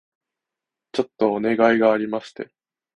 [0.93, 2.49] ちょっとお願いがありまして